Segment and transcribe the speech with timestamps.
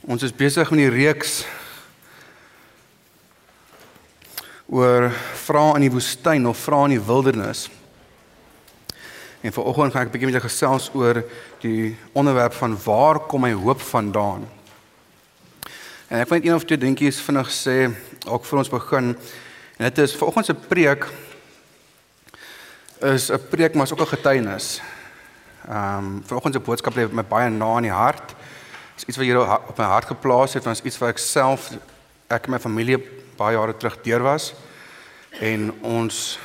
[0.00, 1.42] Ons is besig met die reeks
[4.72, 5.10] oor
[5.42, 7.66] vra in die woestyn of vra in die wildernis.
[9.44, 11.22] En vanoggend gaan ek 'n bietjie met julle gesels oor
[11.60, 14.48] die onderwerp van waar kom my hoop vandaan?
[16.08, 17.92] En ek wil net of twee dingetjies vinnig sê
[18.24, 19.16] ook vir ons begin.
[19.76, 21.06] En dit is vanoggend se preek
[23.00, 24.80] is 'n preek maar is ook 'n getuienis.
[25.68, 28.39] Ehm um, vanoggend se boodskap lê my baie na in die hart
[29.00, 31.70] is iets wat Here op my hart geplaas het, want is iets wat ek self
[32.28, 32.98] ek en my familie
[33.38, 34.52] baie jare terug deur was.
[35.40, 36.38] En ons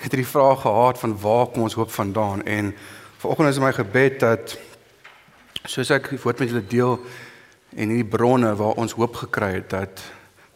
[0.00, 2.42] het hierdie vraag gehad van waar kom ons hoop vandaan?
[2.48, 2.72] En
[3.20, 4.56] vanoggend is my gebed dat
[5.68, 6.98] soos ek die woord met julle deel
[7.76, 10.02] en hierdie bronne waar ons hoop gekry het dat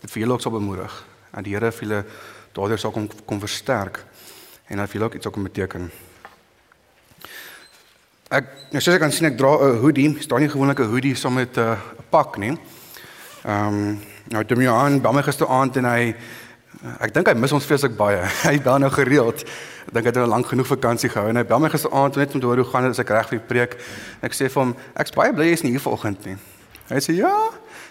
[0.01, 1.01] dit vir julle ook sal bemoedig.
[1.37, 2.05] En die Here vir julle
[2.57, 4.05] daardeur sal kom kom versterk
[4.69, 5.91] en dat vir julle ook iets sal kom beteken.
[8.29, 11.15] Ek nou soos ek kan sien ek dra 'n hoodie, staan nie gewoonlik 'n hoodie
[11.17, 11.79] saam met 'n uh,
[12.11, 12.53] pak nie.
[13.45, 16.15] Ehm um, nou het my aan by my gisteraand en hy
[17.01, 18.21] ek dink hy mis ons feeslik baie.
[18.49, 19.41] hy bel nou gereeld.
[19.89, 22.17] Ek dink hy het 'n nou lang genoeg vakansie gehou en hy bel my gisteraand
[22.17, 23.77] net om te hoor hoe gaan dit as ek reg vir die preek.
[24.21, 26.37] Ek sê vir hom ek's baie bly jy's nie hier vanoggend nie.
[26.91, 27.33] Hy sê ja.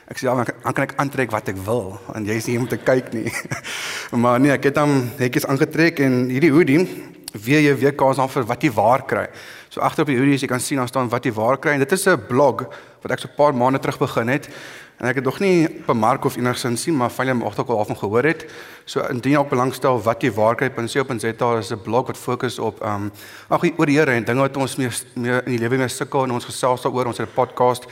[0.08, 2.68] Ek sê ja, dan kan ek aantrek wat ek wil en jy's nie hier om
[2.70, 3.34] te kyk nie.
[4.22, 8.44] maar nee, ek het hom netjies aangetrek en hierdie hoodie jy weer kans aan vir
[8.44, 9.28] wat jy waar kry.
[9.70, 11.72] So agter op die hoodie as jy kan sien daar staan wat jy waar kry
[11.72, 12.68] en dit is 'n blog
[13.02, 14.50] wat ek so 'n paar maande terug begin het.
[14.98, 17.86] En ek het nog nie bemark of enigsins sien maar van julle mag dalk al
[17.86, 18.46] van gehoor het.
[18.86, 21.60] So indien jy ook belangstel wat jy waar kry, dan sê op en sê daar
[21.60, 23.12] is 'n blog wat fokus op ehm um,
[23.48, 26.24] ag oor die Here en dinge wat ons meer, meer in die lewe mee sukkel
[26.24, 27.86] en ons gesels daaroor ons het 'n podcast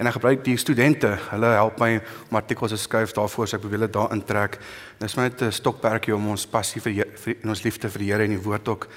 [0.00, 1.10] en ek gebruik die studente.
[1.28, 1.98] Hulle help my
[2.30, 4.56] om artikels te skryf daarvoor so ek probeer dit daar intrek.
[4.98, 8.30] Dis net 'n stokperdjie om ons passie vir, vir ons liefde vir die Here en
[8.30, 8.88] die woord ook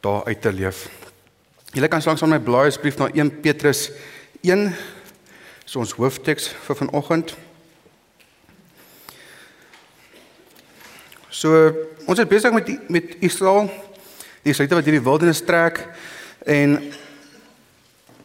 [0.00, 0.88] daar uit te leef.
[1.72, 3.90] Julle kan langs aan my blaai asseblief na 1 Petrus
[4.42, 4.72] 1
[5.64, 7.34] so ons hoofteks vir vanoggend.
[11.30, 11.72] So
[12.06, 13.70] ons is besig met die, met Israel.
[14.42, 15.88] Die Israeliete wat hierdie wildernis trek
[16.46, 16.92] en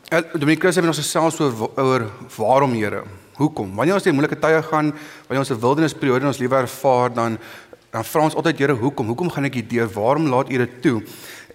[0.10, 2.06] eh, Dominikus het ons gesels oor oor
[2.38, 3.04] waarom Here?
[3.38, 3.76] Hoekom?
[3.76, 4.94] Wanneer ons deur moeilike tye gaan,
[5.28, 7.38] wanneer ons 'n wildernisperiode in ons lewe ervaar, dan
[7.92, 9.08] dan vra ons altyd Here, hoekom?
[9.08, 9.88] Hoekom gaan ek hier deur?
[9.88, 11.04] Waarom laat U dit toe?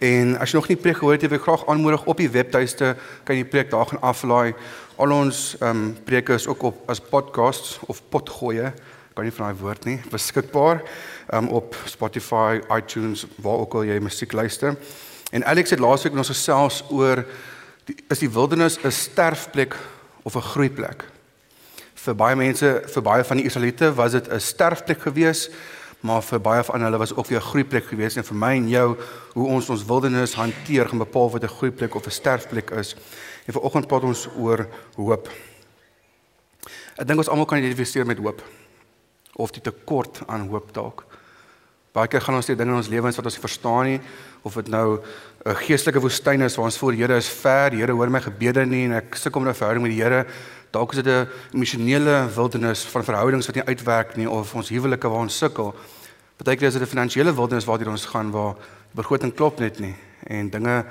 [0.01, 2.97] En as jy nog nie preek gehoor het, wil ek graag aanmoedig op die webtuiste
[3.25, 4.55] kan jy preek daar gaan aflaai.
[4.97, 8.73] Al ons ehm um, preke is ook op as podcasts of potgoeie,
[9.15, 10.83] kan nie van daai woord nie, beskikbaar
[11.31, 14.77] ehm um, op Spotify, iTunes, waar ook al jy musiek luister.
[15.33, 17.25] En Alex het laasweek met ons gesels oor
[17.85, 19.77] die, is die wildernis 'n sterfplek
[20.23, 21.05] of 'n groeiplek?
[21.95, 25.51] Vir baie mense, vir baie van die Israeliete was dit 'n sterfplek geweest
[26.03, 28.69] maar vir baie van hulle was ook weer 'n groeiplek geweest en vir my en
[28.69, 28.97] jou
[29.33, 32.97] hoe ons ons wildernis hanteer gaan bepaal wat 'n groeiplek of 'n sterfplek is.
[33.47, 35.31] En vanoggend praat ons oor hoop.
[36.97, 38.43] Ek dink ons almal kan identifiseer met hoop
[39.33, 41.07] of die tekort aan hoop dalk.
[41.93, 43.99] Baie keer gaan ons deur dinge in ons lewens wat ons nie verstaan nie
[44.49, 44.99] of dit nou
[45.45, 48.21] 'n geestelike woestyn is waar ons voel die Here is ver, die Here hoor my
[48.21, 50.27] gebede nie en ek sukkel om 'n verhouding met die Here.
[50.71, 55.09] Dalk is dit 'n emosionele wildernis van verhoudings wat nie uitwerk nie of ons huwelike
[55.09, 55.75] waar ons sukkel.
[56.39, 59.95] Partykeer is dit 'n finansiële wildernis waartoe ons gaan waar die begroting klop net nie
[60.27, 60.85] en dinge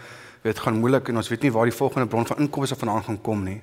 [0.44, 3.22] weet gaan moeilik en ons weet nie waar die volgende bron van inkomste vandaan gaan
[3.22, 3.62] kom nie.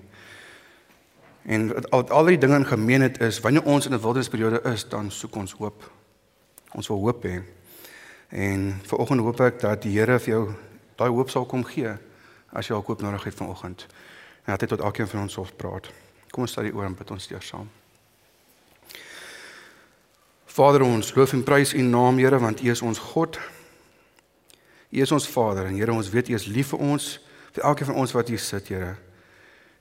[1.46, 5.10] En al al die dinge in gemeenheid is wanneer ons in 'n wildernisperiode is, dan
[5.10, 5.97] soek ons hoop.
[6.76, 7.38] Ons wil hoop hê.
[8.28, 10.44] En vanoggend hoop ek dat die Here vir jou
[10.98, 11.94] daai hoop sal kom gee
[12.52, 13.86] as jy al hoop nodig het vanoggend.
[14.44, 15.88] En dat hy tot elkeen van ons sal praat.
[16.32, 17.68] Kom ons staan die oor en bid ons deur saam.
[20.58, 23.38] Vader ons loof en prys U naam Here want U is ons God.
[24.90, 27.10] U is ons Vader en Here ons weet U is lief vir ons,
[27.54, 28.96] vir elkeen van ons wat hier sit Here.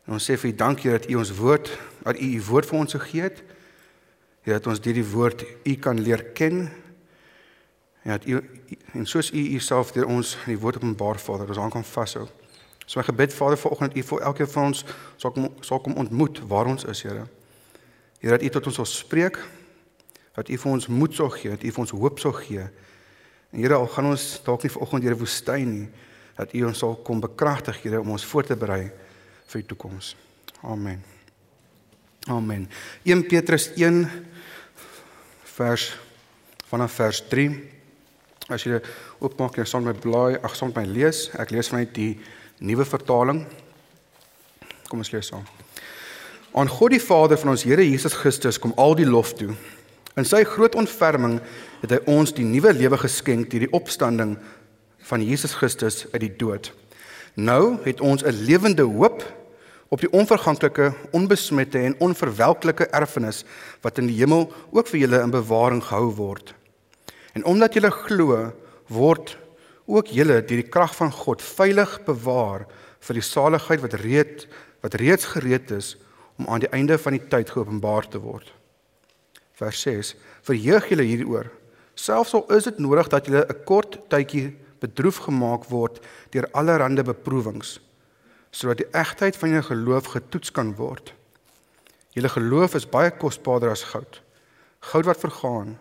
[0.07, 1.71] En ons sê vir U dankie dat U ons woord,
[2.03, 3.41] dat U U woord vir ons gegee het.
[4.47, 6.69] Here dat ons deur die woord U kan leer ken.
[8.07, 8.37] En dat U
[8.95, 12.23] en soos U Uself deur ons in die woord openbaar Vader, ons aan kan vashou.
[12.85, 14.85] So my gebed Vader vanoggend U vir elkeen van ons
[15.19, 17.25] sal kom sal kom ontmoet waar ons is, Here.
[18.21, 19.41] Here dat U tot ons sal spreek,
[20.39, 22.63] dat U vir ons moed sal gee, dat U vir ons hoop sal gee.
[23.51, 25.89] En Here, al gaan ons dalk nie vanoggend deur 'n woestyn nie,
[26.39, 28.91] dat U ons sal kom bekragtig, Here, om ons voor te berei
[29.51, 30.15] vir die toekoms.
[30.63, 31.03] Amen.
[32.27, 32.69] Amen.
[33.03, 34.07] 1 Petrus 1
[35.57, 35.89] vers
[36.69, 37.49] vanaf vers 3.
[38.53, 38.79] As jy
[39.19, 42.11] oopmaak en saam met my blaai, ag saam met my lees, ek lees vanuit die
[42.57, 43.43] Nuwe vertaling.
[44.89, 45.43] Kom ons lees saam.
[46.57, 49.51] Aan God die Vader van ons Here Jesus Christus kom al die lof toe.
[50.17, 51.37] In sy groot ontferming
[51.83, 54.33] het hy ons die nuwe lewe geskenk deur die opstanding
[55.05, 56.71] van Jesus Christus uit die dood.
[57.37, 59.21] Nou het ons 'n lewende hoop
[59.89, 63.43] op die onverganklike, onbesmette en onverwelklike erfenis
[63.85, 66.53] wat in die hemel ook vir julle in bewaring gehou word.
[67.37, 68.39] En omdat julle glo,
[68.91, 69.37] word
[69.87, 72.65] ook julle deur die krag van God veilig bewaar
[73.07, 74.47] vir die saligheid wat reeds
[74.83, 75.95] wat reeds gereed is
[76.37, 78.51] om aan die einde van die tyd geopenbaar te word.
[79.57, 80.13] Vers 6:
[80.45, 81.49] Verheug julle hieroor,
[81.97, 85.99] selfs al is dit nodig dat julle 'n kort tydjie bedroef gemaak word
[86.29, 87.79] deur allerlei beproewings
[88.49, 91.13] sodat die egtheid van jou geloof getoets kan word.
[92.17, 94.21] Julle geloof is baie kosbaarder as goud.
[94.89, 95.75] Goud wat vergaan.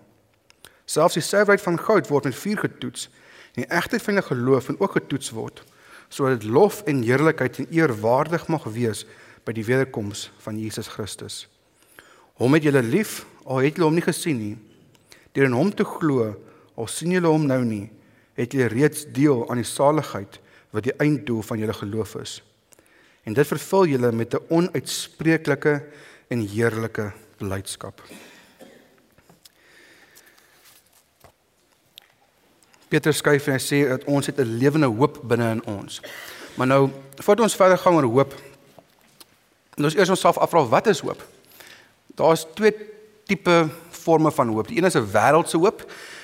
[0.84, 3.08] Selfs die suiwerheid van goud word met vuur getoets.
[3.54, 5.64] En die egtheid van jou geloof moet ook getoets word
[6.08, 9.00] sodat dit lof en heerlikheid en eer waardig mag wees
[9.42, 11.48] by die wederkoms van Jesus Christus.
[12.38, 14.52] Hom het julle lief al het julle hom nie gesien nie.
[15.34, 16.28] Deur in hom te glo
[16.78, 17.88] al sien julle hom nou nie,
[18.38, 20.38] het julle reeds deel aan die saligheid
[20.70, 22.36] wat die einddoel van julle geloof is
[23.26, 25.82] en dit vervul julle met 'n onuitspreeklike
[26.28, 28.02] en heerlike blydskap.
[32.88, 36.00] Petrus skryf en hy sê dat ons het 'n lewende hoop binne in ons.
[36.54, 38.34] Maar nou, voordat ons verder gaan oor hoop,
[39.74, 41.26] moet ons eers onsself afvra wat is hoop?
[42.14, 42.72] Daar's twee
[43.24, 44.68] tipe forme van hoop.
[44.68, 45.80] Die een is 'n wêreldse hoop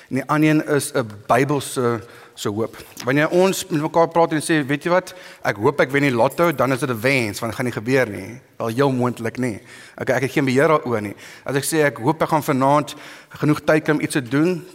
[0.09, 2.77] en die ander een is 'n Bybelse hoop se hoop.
[3.05, 5.13] Wanneer ons met mekaar praat en sê, weet jy wat,
[5.45, 7.79] ek hoop ek wen die lotto, dan is dit 'n wens, want dit gaan nie
[7.79, 8.41] gebeur nie.
[8.57, 9.59] Wel heel moontlik nie.
[9.97, 11.15] Ek ek het geen beheer daaroor nie.
[11.45, 12.95] As ek sê ek hoop ek gaan vanaand
[13.29, 14.65] genoeg tyd kry om iets te doen,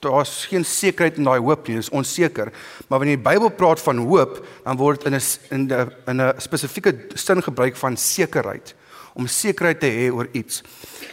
[0.00, 2.52] daar's geen sekerheid in daai hoop nie, dis onseker.
[2.88, 6.20] Maar wanneer die Bybel praat van hoop, dan word dit in 'n in 'n in
[6.20, 8.74] 'n spesifieke sin gebruik van sekerheid
[9.14, 10.62] om sekerheid te hê oor iets.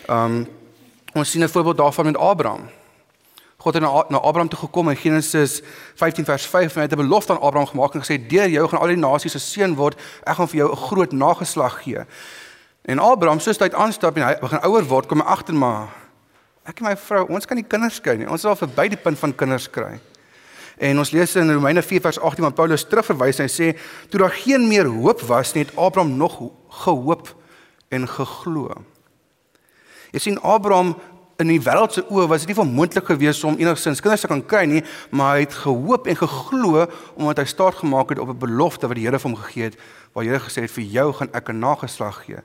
[0.10, 0.48] Um
[1.14, 2.70] ons sien 'n voorbeeld daarvan met Abraham.
[3.60, 5.62] God het na, na Abraham toe gekom in Genesis
[6.00, 8.68] 15 vers 5 en hy het 'n belofte aan Abraham gemaak en gesê deur jou
[8.68, 10.00] gaan al die nasies se seun word.
[10.24, 12.06] Ek gaan vir jou 'n groot nageslag gee.
[12.86, 15.90] En Abraham soos hy aanstap en hy begin ouer word, kom hy agter maar
[16.70, 18.28] ek en my vrou, ons kan nie kinders kry nie.
[18.30, 19.98] Ons is al verby die punt van kinders kry.
[20.80, 23.72] En ons lees in Romeine 4 vers 18 waar Paulus terugverwys en hy sê
[24.12, 26.38] toe daar geen meer hoop was nie, het Abraham nog
[26.84, 27.34] gehoop
[27.92, 28.70] en geglo.
[30.14, 30.96] Jy sien Abraham
[31.40, 34.28] in die wêreld se oë was dit nie van moontlik geweest om enigsins kinders te
[34.28, 34.82] kan kry nie,
[35.16, 36.84] maar hy het gehoop en geglo
[37.16, 39.78] omdat hy staat gemaak het op 'n belofte wat die Here vir hom gegee het,
[40.14, 42.42] waar Here gesê het vir jou gaan ek 'n nageslag gee.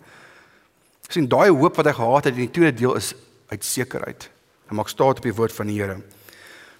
[1.08, 3.14] sien daai hoop wat hy gehad het in die tweede deel is
[3.49, 4.31] uit sekerheid.
[4.69, 6.00] Hy maak staat op die woord van die Here.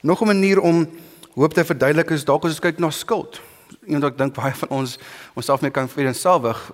[0.03, 0.89] Nog 'n manier om
[1.35, 3.41] hoop te verduidelik is dalk as ons kyk na skuld.
[3.87, 4.99] Iemand ek dink baie van ons
[5.35, 6.73] onsself mee kan vereenselwig.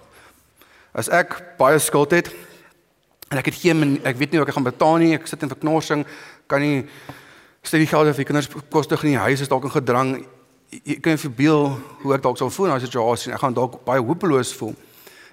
[0.92, 2.30] As ek baie skuld het,
[3.30, 5.12] En ek het geen ek weet nie hoe ek gaan betaal nie.
[5.14, 6.02] Ek sit in verknorsing,
[6.50, 6.82] kan nie
[7.62, 9.16] steeds die geld vir kinders koste nie.
[9.16, 10.14] Huis is dalk in gedrang.
[10.70, 11.68] Jy kan verbeel
[12.02, 13.32] hoe ek dalk sou voel in daai situasie.
[13.34, 14.74] Ek gaan dalk baie hopeloos voel.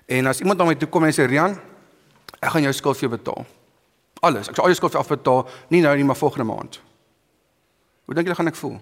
[0.07, 1.57] En as iemand na my toe kom en sê Rian,
[2.37, 3.47] ek gaan jou skuld vir jou betaal.
[4.25, 4.49] Alles.
[4.49, 5.41] Ek sal al jou skuld vir afbetaal,
[5.73, 6.77] nie nou nie, maar volgende maand.
[8.05, 8.77] Hoe dink jy gaan ek voel?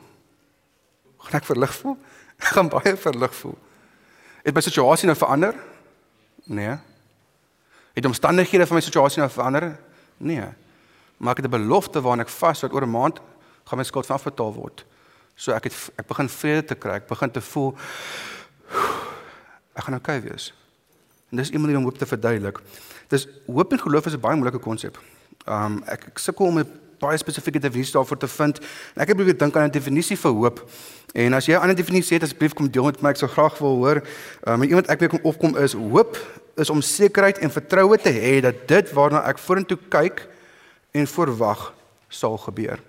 [1.26, 1.96] Gaan ek verlig voel?
[2.36, 3.56] Ek gaan baie verlig voel.
[4.44, 5.56] Het my situasie nou verander?
[6.52, 6.76] Nee.
[7.96, 9.70] Het omstandighede van my situasie nou verander?
[10.18, 10.48] Nee.
[11.18, 13.20] Maar ek het 'n belofte waaraan ek vas wat oor 'n maand
[13.64, 14.86] gaan my skuld afbetaal word.
[15.36, 16.92] So ek het ek begin vrede te kry.
[16.92, 17.76] Ek begin te voel
[19.74, 20.54] ek gaan okay wees.
[21.32, 22.60] En dis iemand om hoop te verduidelik.
[23.08, 25.00] Dis hoop en geloof is 'n baie moeilike konsep.
[25.48, 28.60] Um ek, ek sukkel om 'n baie spesifieke definisie daarvoor te vind.
[28.94, 30.70] En ek het probeer dink aan 'n definisie vir hoop.
[31.14, 33.10] En as jy 'n ander definisie het, asseblief kom deel met my.
[33.10, 34.04] Ek sou graag wil hoor.
[34.44, 38.40] Um iemand ek weet kom opkom is hoop is om sekerheid en vertroue te hê
[38.42, 40.28] dat dit waarna ek vorentoe kyk
[40.96, 41.74] en verwag
[42.10, 42.80] sal gebeur.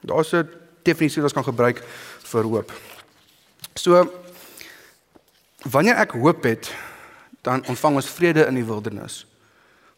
[0.00, 0.48] Daar's 'n
[0.82, 1.82] definisie wat ons kan gebruik
[2.22, 2.72] vir hoop.
[3.74, 4.12] So
[5.62, 6.74] wanneer ek hoop het,
[7.42, 9.26] dan ontvang ons vrede in die wildernis.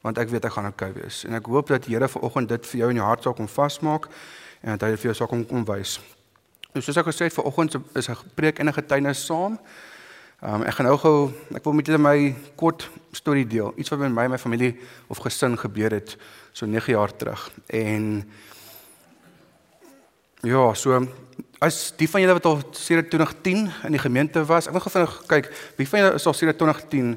[0.00, 2.66] Want ek weet ek gaan oukei wees en ek hoop dat die Here vanoggend dit
[2.66, 4.08] vir jou in jou hart sal kom vasmaak
[4.60, 6.00] en dat hy dit vir jou sal kom kom wys.
[6.74, 9.58] Nou soos ek gesê het vanoggend is 'n preek en 'n getuienis saam.
[10.44, 11.18] Um, ek gaan nou gou
[11.56, 12.18] ek wil met julle my
[12.60, 12.82] kort
[13.16, 13.70] storie deel.
[13.80, 14.74] Iets wat met my en my familie
[15.08, 16.18] of gesin gebeur het
[16.52, 17.46] so 9 jaar terug.
[17.72, 18.18] En
[20.44, 20.98] ja, so
[21.64, 24.92] as die van julle wat al sedert 2010 in die gemeente was, ek wil gou
[24.92, 25.48] vinnig kyk,
[25.80, 27.14] wie van julle is al sedert 2010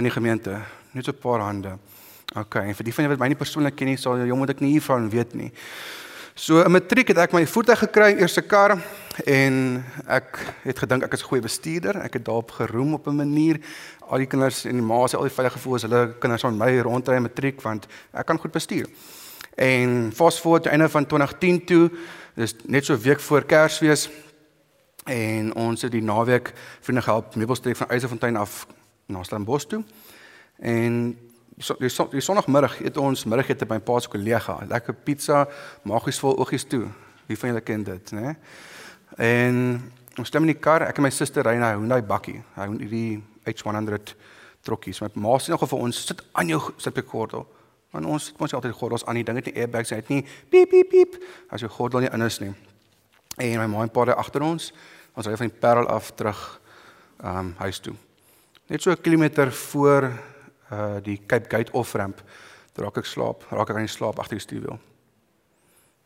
[0.00, 0.56] in die gemeente?
[0.96, 1.76] Net so 'n paar hande.
[2.32, 4.56] OK, en vir die van julle wat my nie persoonlik ken nie, sal jy moet
[4.56, 5.52] ek nie hiervan weet nie.
[6.34, 8.78] So in matriek het ek my voertuig gekry, eerste kar
[9.24, 11.96] en ek het gedink ek is 'n goeie bestuurder.
[11.96, 13.60] Ek het daarop geroem op 'n manier.
[14.08, 16.56] Al die kinders en die ma's het al die veilige gevoel as hulle kinders aan
[16.56, 18.86] my rondry in matriek want ek kan goed bestuur.
[19.54, 21.90] En fast forward einde van 2010 toe,
[22.34, 24.10] dis net so 'n week voor Kersfees
[25.04, 28.66] en ons het die naweek vriende gehelp meubelstreek van Eisefontein af
[29.06, 29.84] na Stellenbosch toe.
[30.58, 31.18] En
[31.58, 34.58] so die, die Sondagmiddag eet ons middagete by my pa se kollega.
[34.68, 35.48] Lekker pizza,
[35.82, 36.86] magies vol oogies toe.
[37.26, 38.36] Wie van julle ken dit, né?
[39.16, 42.38] En ons stem in die kar, ek en my suster ry na Hyundai bakkie.
[42.56, 44.14] Hy het hierdie H100
[44.64, 45.00] trokkies.
[45.02, 47.46] My ma sê nog vir ons sit aan jou sit by gordel.
[47.92, 50.22] Want ons het mos altyd gordels aan die ding het nie airbags, hy het nie
[50.24, 51.18] piep piep piep
[51.52, 52.52] as jou gordel nie in is nie.
[53.36, 54.70] En my ma en pa ry agter ons.
[55.12, 56.40] Ons ry van die Parel af terug
[57.22, 57.94] ehm um, huis toe.
[58.68, 60.12] Net so 'n kilometer voor
[60.72, 62.22] uh die Cape Gate off-ramp
[62.76, 64.78] raak ek slaap, raak ek aan die slaap agter die stuurwiel.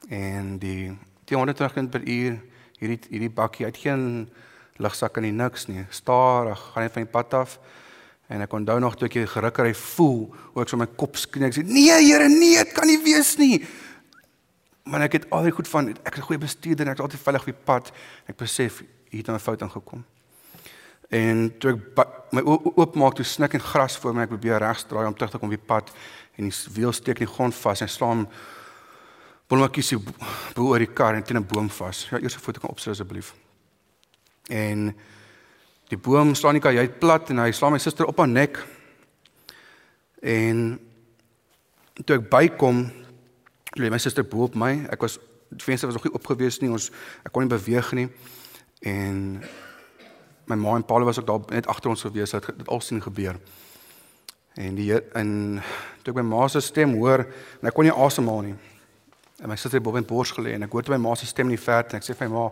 [0.08, 2.40] En die 220 km per uur
[2.78, 4.28] hierdie hierdie bakkie het geen
[4.82, 5.84] lugsak in die niks nie.
[5.90, 7.58] Stadig gaan net van die pad af.
[8.28, 11.46] En ek onthou nog toe ek die gerukkery voel, hoe ek so my kop skree.
[11.46, 13.64] Ek sê: "Nee, Here, nee, dit kan nie wees nie."
[14.86, 17.04] Maar ek het al die goed van ek is 'n goeie bestuurder en ek is
[17.04, 17.92] altyd veilig op die pad.
[18.26, 20.04] Ek besef hier het 'n fout ingekom.
[21.10, 25.06] En toe ek my oopmaak toe snik en gras voor my ek probeer regs draai
[25.06, 25.92] om terug te kom op die pad
[26.36, 28.26] en die wiel steek in die grond vas en slaan
[29.46, 29.92] Bolmakies
[30.54, 32.08] bo oor die kar en teen 'n boom vas.
[32.10, 33.34] Ja, eers 'n foto kan opsit asseblief.
[34.50, 34.96] En
[35.88, 38.66] die boom slaan nie kajuit plat en hy slaan my suster op haar nek.
[40.22, 40.80] En
[42.04, 42.92] toe ek bykom,
[43.78, 44.86] lê my suster bo op my.
[44.90, 45.18] Ek was
[45.50, 46.70] die venster was nog nie oopgewees nie.
[46.70, 46.90] Ons
[47.24, 48.08] ek kon nie beweeg nie.
[48.82, 49.44] En
[50.46, 53.02] my ma en pa was ook daar net agter ons gewees het dit al sien
[53.02, 53.38] gebeur.
[54.54, 55.60] En die in
[56.02, 57.26] toe ek my ma se stem hoor,
[57.60, 58.56] en ek kon nie asemhaal nie.
[59.42, 61.26] En my suster het bo op my bors gelê en ek hoor my ma se
[61.26, 62.48] stem in die verte en ek sê vir my ma,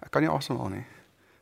[0.00, 0.84] ek kan nie asemhaal nie.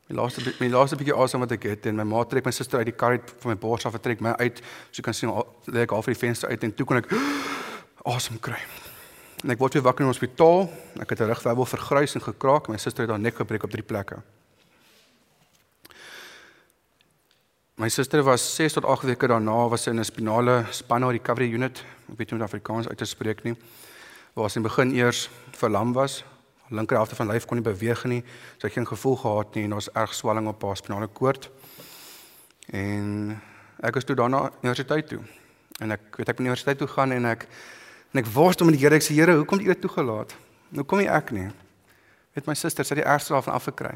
[0.09, 2.81] My laaste my laaste bietjie asem wat ek het en my ma trek my suster
[2.81, 4.59] uit die kar uit van my bors af en trek my uit.
[4.91, 5.31] So jy kan sien
[5.71, 7.07] lê ek al vir die venster uit en toe kon ek
[8.15, 8.59] asem kry.
[9.45, 10.67] En ek word weer wakker in die hospitaal.
[10.99, 12.67] Ek het 'n rugwervel vergrys en gekraak.
[12.67, 14.19] My suster het haar nek gebreek op drie plekke.
[17.77, 21.53] My suster was 6 tot 8 weke daarna was sy in 'n spinale spinal recovery
[21.53, 21.79] unit.
[22.11, 23.55] Ek weet nie hoe dit Afrikaans uit te spreek nie.
[24.33, 26.23] Waar sy in begin eers verlam was
[26.71, 28.21] linker helfte van lyf kon nie beweeg nie.
[28.57, 31.49] Sy het geen gevoel gehad nie en daar was erg swelling op haar spinale koord.
[32.71, 33.35] En
[33.83, 35.19] ek was toe daarna universiteit toe.
[35.83, 37.47] En ek weet ek by universiteit toe gaan en ek
[38.11, 38.95] en ek worstel met die Here.
[38.95, 40.35] Ek sê Here, hoekom het U dit toegelaat?
[40.71, 41.49] Nou kom nie ek nie.
[42.35, 43.93] Weet my suster, sy het die ergste daarvan afgekry.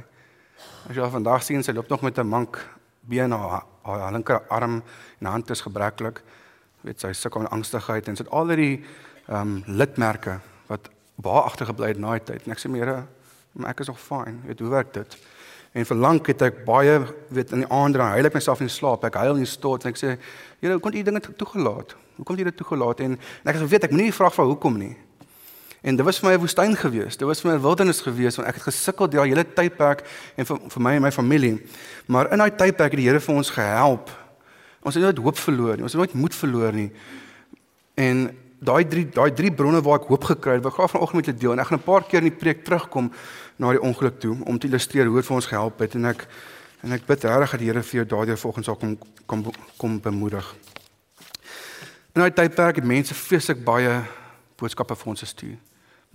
[0.87, 2.59] As jy al vandag sien sy loop nog met 'n mank
[3.07, 4.83] been haar haar linker arm
[5.19, 6.23] en hand is gebreklik.
[6.81, 8.83] Weet sy sukkel met angstigheid en sy het al die
[9.27, 12.45] ehm um, lidmerke wat baie agtergebly het na die tyd.
[12.45, 13.05] En ek sê my Here,
[13.65, 14.41] ek is nog fyn.
[14.45, 15.17] Weet hoe werk dit?
[15.75, 16.99] En vir lank het ek baie
[17.35, 19.03] weet in die aand dan huil ek myself in slaap.
[19.03, 20.13] Ek huil in stort en ek sê,
[20.61, 21.95] Here, hoe kon U dinge toegelaat?
[22.15, 23.01] Hoe kom jy dit toegelaat?
[23.03, 24.93] En, en ek het geweet ek moenie die vraag vra hoekom nie.
[25.85, 27.17] En dit was vir my 'n woestyn gewees.
[27.17, 30.01] Dit was vir my 'n wildernis gewees want ek het gesukkel deur die hele tydperk
[30.35, 31.61] en vir, vir my en my familie.
[32.07, 34.09] Maar in daai tydperk het die Here vir ons gehelp.
[34.81, 35.83] Ons het nooit hoop verloor nie.
[35.83, 36.91] Ons het nooit moed verloor nie.
[37.95, 41.19] En daai drie daai drie bronne waar ek hoop gekry het, wil ek graag vanoggend
[41.19, 43.11] met julle deel en ek gaan 'n paar keer in die preek terugkom
[43.57, 46.27] na die ongeluk toe om te illustreer hoe dit vir ons gehelp het en ek
[46.83, 49.45] en ek bid regtig dat die Here vir jou daardie volgens sal kom kom
[49.77, 50.55] kom bemoedig.
[52.15, 54.03] In daai tydperk het mense vreeslik baie
[54.57, 55.57] boodskappe vir ons gestuur.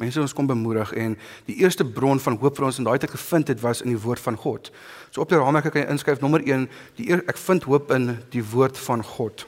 [0.00, 3.10] Mense ons kom bemoedig en die eerste bron van hoop vir ons in daai tyd
[3.10, 4.70] gevind het was in die woord van God.
[5.10, 8.14] So op die raamwerk kan jy inskryf nommer 1, die eer, ek vind hoop in
[8.32, 9.44] die woord van God.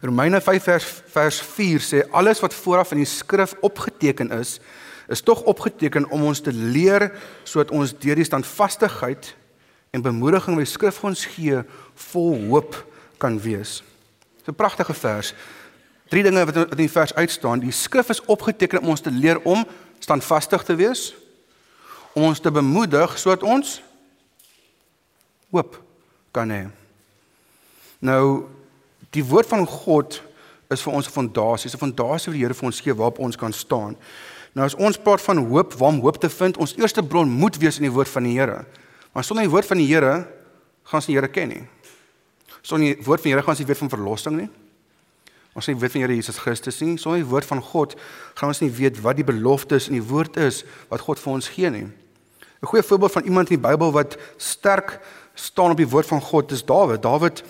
[0.00, 4.60] Romeine 5 vers vers 4 sê alles wat vooraf in die skrif opgeteken is,
[5.08, 7.08] is tog opgeteken om ons te leer
[7.42, 9.32] sodat ons deur die standvastigheid
[9.90, 11.62] en bemoediging wat die skrif ons gee
[12.10, 12.76] vol hoop
[13.18, 13.82] kan wees.
[14.38, 15.34] Dis 'n pragtige vers.
[16.08, 17.60] Drie dinge wat in die vers uitstaan.
[17.60, 19.66] Die skrif is opgeteken om ons te leer om
[19.98, 21.14] standvastig te wees,
[22.12, 23.82] om ons te bemoedig sodat ons
[25.50, 25.82] hoop
[26.30, 26.68] kan hê.
[27.98, 28.48] Nou
[29.16, 30.22] Die woord van God
[30.68, 33.36] is vir ons 'n fondasie, 'n fondasie wat die Here vir ons gee waarop ons
[33.36, 33.96] kan staan.
[34.54, 37.56] Nou as ons praat van hoop, waar om hoop te vind, ons eerste bron moet
[37.56, 38.64] wees in die woord van die Here.
[39.12, 40.28] Maar sonder die woord van die Here
[40.84, 41.66] gaan ons nie die Here ken nie.
[42.62, 44.48] Sonder die woord van die Here gaan ons nie weet van verlossing nie.
[45.58, 46.96] Ons sê weet van Here Jesus Christus nie.
[47.00, 47.96] Sonder die woord van God
[48.38, 51.48] gaan ons nie weet wat die beloftes in die woord is wat God vir ons
[51.48, 51.88] gee nie.
[52.62, 55.00] 'n Goeie voorbeeld van iemand in die Bybel wat sterk
[55.34, 57.02] staan op die woord van God is Dawid.
[57.02, 57.42] Dawid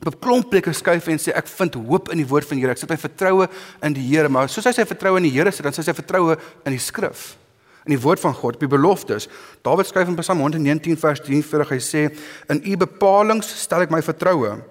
[0.00, 2.62] op 'n klomp plekke skuif en sê ek vind hoop in die woord van die
[2.64, 2.72] Here.
[2.72, 3.48] Ek sit my vertroue
[3.82, 5.92] in die Here, maar soos hy sy vertroue in die Here sit, dan sy sy
[5.92, 7.36] vertroue in die skrif,
[7.84, 9.28] in die woord van God, op die beloftes.
[9.62, 12.16] Dawid skryf in Psalm 119 vers 43, hy sê
[12.48, 14.62] in u bepalinge stel ek my vertroue.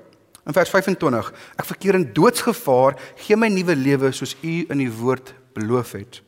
[0.48, 4.92] In vers 25, ek verkeer in doodsgevaar, gee my nuwe lewe soos u in die
[4.92, 6.22] woord beloof het.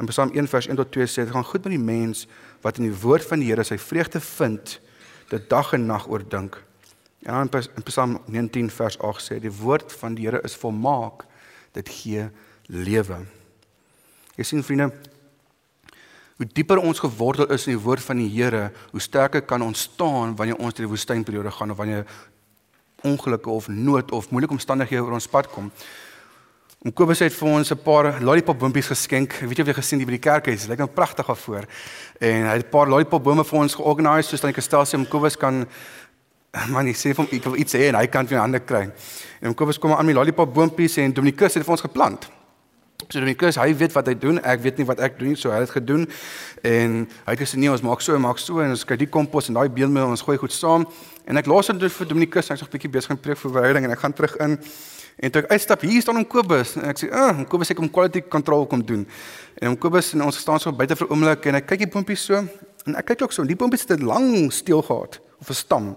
[0.00, 2.26] In Psalm 1 vers 1 tot 2 sê dit gaan goed met die mens
[2.64, 4.80] wat in die woord van die Here sy vreugde vind
[5.28, 6.56] dit dag en nag oordink.
[7.22, 11.26] En dan in Psalm 19 vers 8 sê die woord van die Here is volmaak.
[11.76, 12.28] Dit gee
[12.66, 13.18] lewe.
[14.36, 14.88] Jy sien vriende,
[16.40, 19.82] hoe dieper ons gewortel is in die woord van die Here, hoe sterker kan ons
[19.90, 22.06] staan wanneer ons deur die woestynperiode gaan of wanneer
[23.04, 25.68] ongelukke of nood of moeilike omstandighede oor ons pad kom.
[26.80, 29.32] En Kobus het vir ons 'n paar lollipop boontjies geskenk.
[29.44, 30.66] Weet jy of jy gesien die by die kerk is?
[30.66, 31.64] Lyk nou pragtig af voor.
[32.18, 34.94] En hy het 'n paar lollipop bome vir ons georganiseer soos dan ek gestel sê
[34.94, 35.66] om Kobus kan
[36.74, 38.88] man ek sê vir hom ek wil iets hê en hy kan vir hande kry.
[39.40, 42.26] En Kobus kom aan met lollipop boontjies en Dominikus het vir ons geplant.
[43.06, 44.38] So Dominikus, hy weet wat hy doen.
[44.44, 46.04] Ek weet nie wat ek doen nie, so hy het gedoen.
[46.66, 49.48] En hy het gesê nee, ons maak so maak so en ons kyk die kompos
[49.48, 50.86] en daai beelmeel ons gooi goed saam.
[51.26, 54.02] En ek los dit vir Dominikus, hy's nog 'n bietjie besig met preekverhouding en ek
[54.04, 54.58] gaan terug in
[55.20, 57.74] En toe ek uitstap, hier staan hom Kobus en ek sê, "Ag, oh, Kobus sê
[57.76, 59.06] kom quality control kom doen."
[59.60, 61.86] En hom Kobus en ons staan so buite vir 'n oomblik en ek kyk die
[61.86, 62.34] pompies so
[62.86, 65.96] en ek kyk ook so, die pompies het 'n lang steel gehad of 'n stam.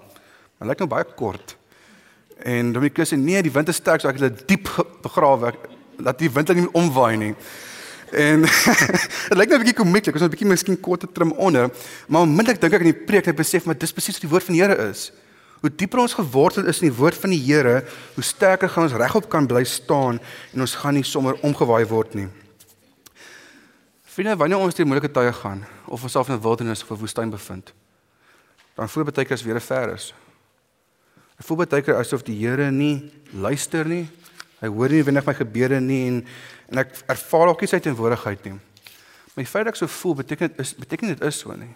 [0.64, 1.58] Maar lyk nou baie kort.
[2.40, 4.70] En Dominikus sê, "Nee, die wind is sterk, so ek het hulle diep
[5.02, 5.54] begrawe.
[5.98, 7.36] Laat die wind nie omwaai nie."
[8.12, 8.42] En
[9.30, 11.70] dit lyk nou 'n bietjie komiek, ons het 'n bietjie miskien korte trim onder,
[12.08, 14.44] maar onmiddellik dink ek aan die preek ek besef maar dis presies wat die woord
[14.44, 15.12] van die Here is.
[15.60, 18.94] Hoe dieper ons gewortel is in die woord van die Here, hoe sterker gaan ons
[18.94, 20.20] regop kan bly staan
[20.54, 22.28] en ons gaan nie sommer omgewaai word nie.
[24.04, 27.00] Vriende, wanneer ons deur moeilike tye gaan of ons self in 'n wildernis of 'n
[27.00, 27.74] woestyn bevind,
[28.76, 30.14] dan voel dit baie keer as weer 'n ver is.
[31.38, 34.08] Dit voel baie keer asof die Here nie luister nie.
[34.62, 36.26] Hy hoor nie wanneer my gebede nie en
[36.74, 38.54] en ek ervaar ook nie sy teenwoordigheid nie.
[39.34, 41.74] Maar die feit dat ek so voel, beteken dit is beteken dit is so nie.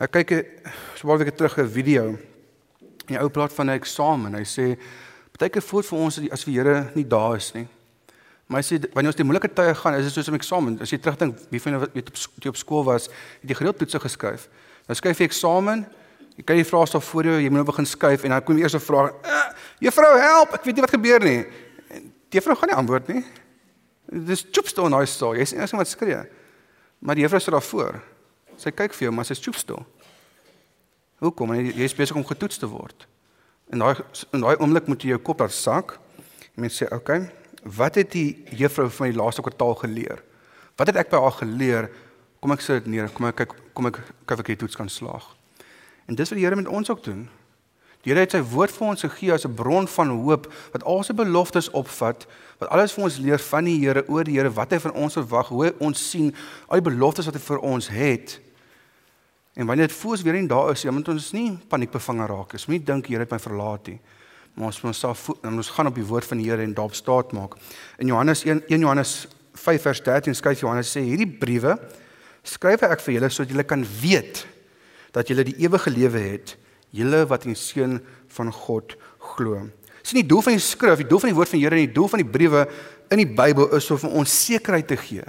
[0.00, 0.32] Ek kyk
[0.96, 2.18] so baie weke terug 'n video.
[3.08, 4.34] En 'n ou praat van 'n eksamen.
[4.34, 4.78] Hy sê
[5.38, 7.68] baie keer voel vir ons as die Here nie daar is nie.
[8.46, 10.80] Maar hy sê wanneer ons die moeilike tye gaan, is dit soos 'n eksamen.
[10.80, 13.08] As jy terugdink wie van julle weet op skool was,
[13.40, 14.48] het jy gereeld toetse geskryf.
[14.86, 15.86] Nou skryf jy eksamen.
[16.40, 18.64] Jy kry die vraestel voor jou, jy moet nou begin skryf en dan kom die
[18.64, 19.40] eerste vraag: eh,
[19.84, 21.44] "Juffrou, help, ek weet nie wat gebeur nie."
[22.30, 23.24] Die juffrou gaan nie antwoord nie.
[24.08, 26.22] Dis chupstel en hy sê, jy sê eers wat skree.
[26.98, 28.00] Maar die juffrou sit daar voor.
[28.56, 29.84] Sy kyk vir jou, maar sy stoep stil.
[31.18, 31.52] Hoekom?
[31.54, 33.06] Jy is besig om getoets te word.
[33.70, 33.96] En daai
[34.32, 35.98] in daai oomblik moet jy jou kop daar sak.
[36.54, 37.30] Mense sê, "Oké, okay,
[37.64, 40.22] wat het die juffrou van die laaste kwartaal geleer?
[40.76, 41.90] Wat het ek by haar geleer?
[42.40, 44.88] Kom ek sit neer, kom ek kyk, kom ek kyk of ek die toets kan
[44.88, 45.39] slaag."
[46.10, 47.28] En dis wat die Here met ons ook doen.
[48.02, 51.04] Die Here het sy woord vir ons gegee as 'n bron van hoop wat al
[51.04, 52.26] sy beloftes opvat,
[52.58, 55.14] wat alles vir ons leer van die Here oor die Here, wat hy van ons
[55.14, 56.34] verwag, hoe ons sien
[56.68, 58.40] al die beloftes wat hy vir ons het.
[59.54, 62.58] En wanneer dit voels weer nie daar is, jy moet ons nie paniekbevange raak nie.
[62.58, 64.00] Ons moet dink Here het my verlaat nie.
[64.54, 67.32] Maar ons moet onsself ons gaan op die woord van die Here en daarop staat
[67.32, 67.54] maak.
[67.98, 71.78] In Johannes 1 1 Johannes 5 vers 13 skryf Johannes sê hierdie briewe
[72.42, 74.46] skryf ek vir julle sodat julle kan weet
[75.12, 76.56] dat julle die ewige lewe het,
[76.90, 77.98] julle wat in seun
[78.34, 78.96] van God
[79.34, 79.68] glo.
[80.02, 81.86] Sien die doel van die skrif, die doel van die woord van die Here en
[81.86, 82.64] die doel van die briewe
[83.10, 85.24] in die Bybel is om ons sekerheid te gee.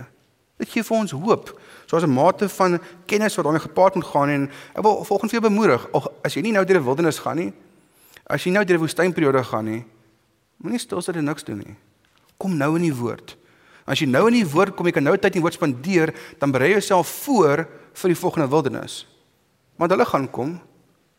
[0.62, 1.52] Dit gee vir ons hoop.
[1.89, 5.32] So as 'n mate van kennis wat daarmee gepaard moet gaan en ek wil volgens
[5.32, 5.88] vir jou bemoedig,
[6.24, 7.54] as jy nie nou deur die wildernis gaan nie,
[8.28, 9.86] as jy nou deur die woestynperiode gaan nie,
[10.58, 11.76] moenie stil sit en niks doen nie.
[12.38, 13.36] Kom nou in die woord.
[13.86, 16.13] As jy nou in die woord kom, jy kan nou tyd in die woord spandeer,
[16.39, 19.11] dan berei jouself voor vir die volgende wildernis.
[19.82, 20.60] Maar hulle gaan kom.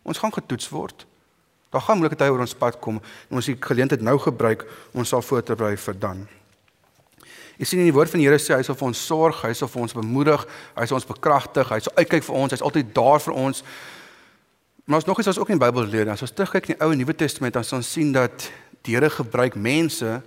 [0.07, 1.07] Ons gaan getoets word.
[1.75, 5.01] Daar gaan moeilike tye oor ons pad kom en ons die geleentheid nou gebruik om
[5.03, 6.21] ons self voor te berei vir dan.
[7.59, 9.51] Jy sien in die woord van die Here sê hy sal vir ons sorg, hy
[9.59, 10.47] sal vir ons bemoedig,
[10.77, 13.65] hy sal ons bekragtig, hy sal uitkyk vir ons, hy's altyd daar vir ons.
[14.87, 16.77] Maar ons nog iets wat ons ook in die Bybel leer, as ons terugkyk in
[16.77, 18.47] die Ou en Nuwe Testament, dan sal ons sien dat
[18.87, 20.21] die Here gebruik mense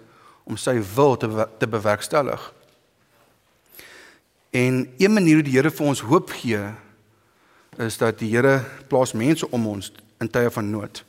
[0.43, 1.29] om sy wil te
[1.61, 2.51] te bewerkstellig.
[4.51, 6.65] En een manier hoe die Here vir ons hoop gee
[7.77, 11.03] is dat die Here plaas mense om ons in tye van nood.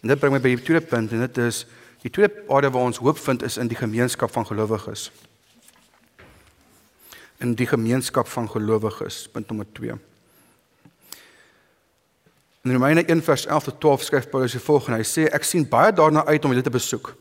[0.00, 1.66] En dit bring my by die tweede punt en dit is
[2.02, 5.10] die tweede area waar ons hoop vind is in die gemeenskap van gelowiges
[7.40, 9.28] in die gemeenskap van gelowiges.
[9.32, 9.96] Punt nommer 2.
[12.62, 15.00] In Romeine 1 vers 11 tot 12 skryf Paulus die volgende.
[15.00, 17.14] Hy sê ek sien baie daarna uit om julle te besoek.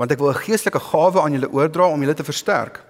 [0.00, 2.80] Want ek wil 'n geestelike gawe aan julle oordra om julle te versterk.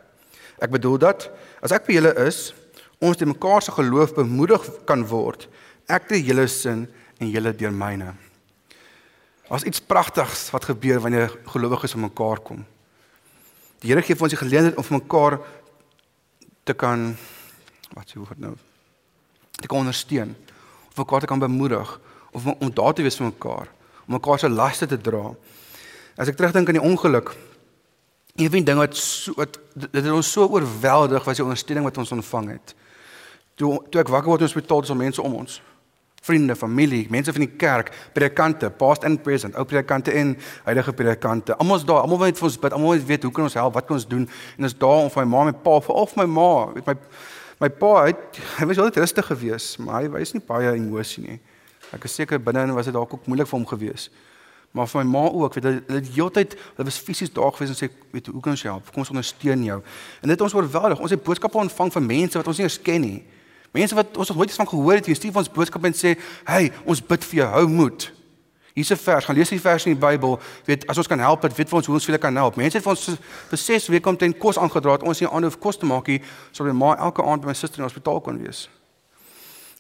[0.62, 2.54] Ek bedoel dat as ek by julle is,
[2.98, 5.48] ons te mekaar se geloof bemoedig kan word.
[5.90, 6.86] Ek te julle sin
[7.20, 8.14] en julle deur myne.
[9.48, 12.64] Daar's iets pragtigs wat gebeur wanneer gelowiges om mekaar kom.
[13.82, 15.38] Die Here gee vir ons die geleentheid om vir mekaar
[16.64, 17.10] te kan
[17.94, 18.54] wat hoe dit nou
[19.60, 20.32] te kan ondersteun
[20.88, 22.00] of mekaar te kan bemoedig
[22.32, 23.68] of om daar te wees vir mekaar
[24.06, 25.32] om mekaar se laste te dra.
[26.16, 27.34] As ek terugdink aan die ongeluk
[28.34, 31.86] een van die dinge wat so wat dit het ons so oorweldig was die ondersteuning
[31.86, 32.74] wat ons ontvang het.
[33.54, 35.62] Toe toe ek wakker word in die hospitaal is al mense om ons.
[36.24, 40.30] vriende, familie, mense van die kerk, predikante, past and present, ou predikante en
[40.64, 41.52] huidige predikante.
[41.60, 43.84] Almal is daar, almal weet vir ons bid, almal weet hoe kan ons help, wat
[43.84, 44.24] kan ons doen?
[44.56, 46.88] En is daar om vir my ma en my pa, vir of my ma, weet
[46.88, 46.96] my
[47.60, 48.14] my pa, hy
[48.58, 51.36] hy was altyd rustig geweest, maar hy wys nie baie emosie nie.
[51.94, 54.10] Ek is seker binne-in was dit dalk ook moeilik vir hom geweest.
[54.74, 57.78] Maar vir my ma ook, weet hulle het heeltyd hulle was fisies daar gewees en
[57.78, 58.88] sê weet hoe kan ons help?
[58.90, 59.78] Kom ons ondersteun jou.
[60.24, 61.04] En dit ons oorweldig.
[61.04, 63.20] Ons het boodskappe ontvang van mense wat ons nie eens ken nie.
[63.74, 66.14] Mense wat ons nog nooit eens van gehoor het, jy stuur ons boodskappe en sê,
[66.44, 67.48] "Hey, ons bid vir jou.
[67.50, 68.12] Hou moed."
[68.74, 69.24] Hier's 'n vers.
[69.24, 70.40] Gaan lees die vers in die Bybel.
[70.64, 72.56] Weet as ons kan help, weet vir ons hoe ons vir kan help.
[72.56, 75.02] Mense het vir ons vir 6 weke omtrent kos aangedra het.
[75.02, 77.54] Ons nie aan hoef kos te maak nie, sodat my ma elke aand by my
[77.54, 78.68] suster in die hospitaal kon wees.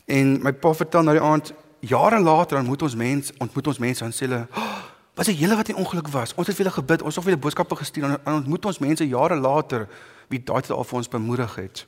[0.06, 1.54] En my pa vertel nou die aand
[1.86, 4.76] jare later dan moet ons mense ontmoet ons mense en sê hulle oh,
[5.14, 7.34] was dit julle wat in ongeluk was ons het vir julle gebid ons het vir
[7.34, 9.88] julle boodskappe gestuur en ontmoet ons mense jare later
[10.32, 11.84] wie daai tyd al vir ons bemoedig het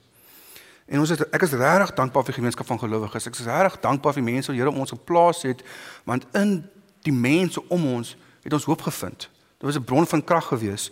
[0.87, 3.81] en ons het ek is regtig dankbaar vir die gemeenskap van gelowiges ek is regtig
[3.85, 5.63] dankbaar vir mense wat Here ons geplaas het
[6.05, 6.59] want in
[7.07, 10.91] die mense om ons het ons hoop gevind dit was 'n bron van krag gewees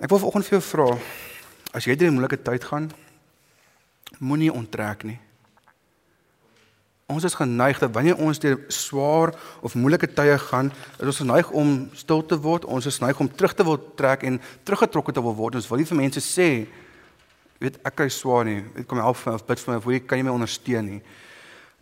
[0.00, 0.98] ek wil vanoggend vir jou vra
[1.72, 2.90] as jy deur 'n moeilike tyd gaan
[4.18, 5.20] moenie onttrek nie
[7.12, 11.50] Ons is geneig dat wanneer ons deur swaar of moeilike tye gaan, is ons geneig
[11.50, 12.64] om stil te word.
[12.64, 15.58] Ons is geneig om terug te wil trek en teruggetrokke te wil word.
[15.60, 16.48] Ons wil nie vir mense sê
[17.62, 18.60] weet ek kry swaar nie.
[18.78, 21.02] Ek kom help of bid vir my of hoe kan jy my ondersteun nie.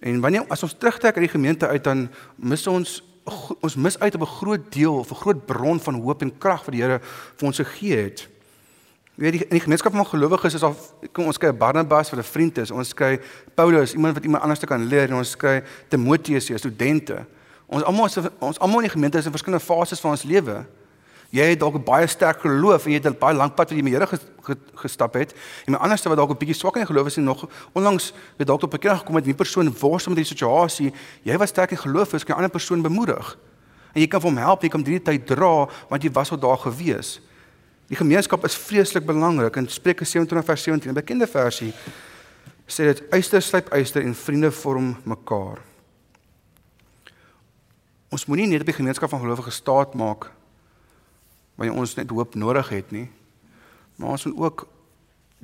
[0.05, 3.01] En wanneer as ons terugtrek uit die gemeente uit dan mis ons
[3.61, 6.65] ons mis uit op 'n groot deel of 'n groot bron van hoop en krag
[6.65, 7.01] wat die Here
[7.37, 8.29] vir ons gegee het.
[9.15, 12.33] Weet jy in die gemeenskap van gelowiges is of kom ons kry Barnabas wat 'n
[12.33, 12.71] vriend is.
[12.71, 13.21] Ons kry
[13.55, 17.27] Paulus, iemand wat iemand anders te kan leer en ons kry Timoteus, die studente.
[17.67, 20.67] Ons almal ons almal in die gemeente is in verskillende fases van ons lewe.
[21.31, 23.79] Jy het dalk 'n baie sterk geloof en jy het 'n baie lank pad wat
[23.79, 24.19] jy met die Here
[24.75, 25.33] gestap het.
[25.67, 28.47] En my anderste wat dalk 'n bietjie swak in geloof is en nog onlangs het
[28.47, 30.93] dalk op 'n keer gekom met 'n persoon worstel met die situasie.
[31.23, 33.39] Jy was sterk in geloof, is 'n ander persoon bemoedig.
[33.93, 36.39] En jy kan hom help, jy kan hom hierdie tyd dra want jy was al
[36.39, 37.21] daar gewees.
[37.87, 39.57] Die gemeenskap is vreeslik belangrik.
[39.57, 41.73] In Spreuke 27 vers 17, 'n bekende versie,
[42.67, 45.59] sê dit eyster slyp eyster en vriende vorm mekaar.
[48.09, 50.31] Ons moenie net op die gemeenskap van gelowiges staat maak
[51.61, 53.07] wanneer ons net hoop nodig het nie.
[54.01, 54.67] Maar ons moet ook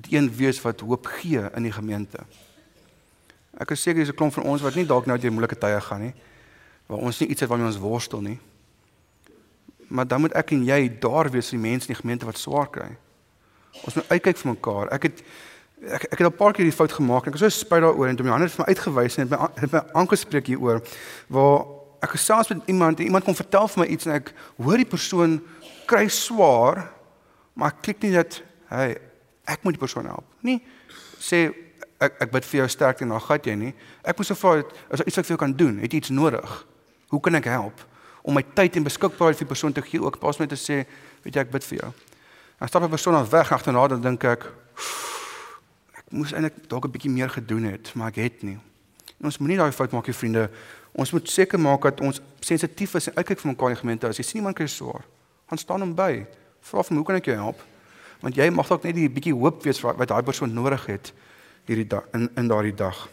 [0.09, 2.25] die een wees wat hoop gee in die gemeente.
[3.57, 5.81] Ek is seker dis 'n klomp van ons wat nie dalk nou deur moeilike tye
[5.81, 6.15] gaan nie.
[6.87, 8.41] Waar ons nie iets het waarmee ons worstel nie
[9.89, 12.41] maar dan moet ek en jy daar wees vir die mense in die gemeente wat
[12.41, 12.89] swaar kry.
[13.85, 14.91] Ons moet uitkyk vir mekaar.
[14.97, 15.23] Ek het
[15.77, 17.27] ek, ek het al 'n paar keer die fout gemaak.
[17.27, 19.73] Ek is so spyt daaroor en Dominee het vir my uitgewys en het my het
[19.73, 20.83] my aangespreek hieroor
[21.29, 21.65] waar
[22.07, 24.89] ek gesels met iemand en iemand kom vertel vir my iets en ek hoor die
[24.89, 25.41] persoon
[25.87, 26.87] kry swaar,
[27.55, 28.41] maar ek klik nie dat
[28.71, 28.95] hy
[29.47, 30.27] ek moet die persoon help.
[30.43, 30.61] Nie
[31.21, 31.51] sê
[32.03, 33.75] ek ek bid vir jou sterkte en dan gaan jy nie.
[34.05, 36.15] Ek moet so vra as iets wat ek vir jou kan doen, het jy iets
[36.15, 36.57] nodig?
[37.11, 37.85] Hoe kan ek help?
[38.27, 40.83] om my tyd en beskikbaarheid vir die persoon te gee ook pas met te sê
[41.23, 41.91] weet jy ek bid vir jou.
[42.59, 44.47] Dan stap 'n persoon dan weg agterna dan dink ek
[45.99, 48.59] ek moes eintlik dalk 'n bietjie meer gedoen het, maar ek het nie.
[49.21, 50.51] En ons moenie daai fout maak, vriende.
[50.97, 54.09] Ons moet seker maak dat ons sensitief is en uitkyk vir mekaar in die gemeente.
[54.09, 55.05] As jy sien iemand kry swaar,
[55.51, 56.25] gaan staan hom by.
[56.65, 57.61] Vra hom hoe kan ek jou help?
[58.23, 61.13] Want jy mag dalk net die bietjie hoop wees wat daai persoon nodig het
[61.69, 63.09] hierdie dag in in daardie dag.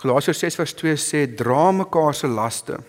[0.00, 2.80] Galasiërs 6:2 sê dra mekaar se laste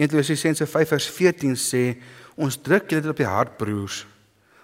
[0.00, 1.82] 1 Tessalonisense 5 vers 14 sê
[2.40, 4.06] ons druk julle dit op die hart broers.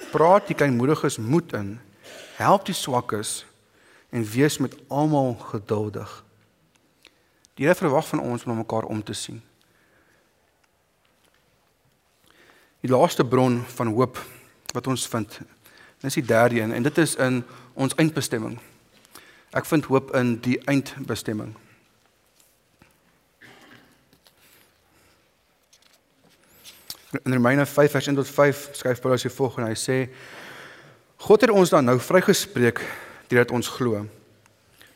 [0.08, 1.74] Praat die kleinmoediges moed in.
[2.38, 3.44] Help die swakkes
[4.10, 6.25] en wees met almal geduldig.
[7.56, 9.40] Die Here verwag van ons om na mekaar om te sien.
[12.84, 14.20] Die laaste bron van hoop
[14.76, 15.38] wat ons vind,
[16.04, 17.40] is die derde een en dit is in
[17.74, 18.58] ons eindbestemming.
[19.56, 21.54] Ek vind hoop in die eindbestemming.
[27.24, 29.72] In Romeine 5 vers 1 tot 5 skryf Paulus hier volgende.
[29.72, 29.96] Hy sê
[31.24, 32.82] God het ons dan nou vrygespreek
[33.30, 34.04] deurdat ons glo.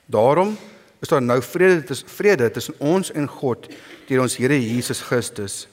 [0.05, 0.59] Daarom
[1.01, 3.69] is daar nou vrede tussen vrede tussen ons en God
[4.09, 5.69] deur ons Here Jesus Christus.